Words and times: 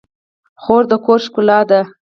خور 0.61 0.83
د 0.89 0.93
کور 1.05 1.19
ښکلا 1.25 1.59
ده. 1.69 1.81